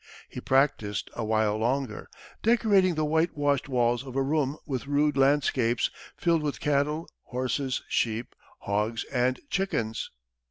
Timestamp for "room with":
4.23-4.87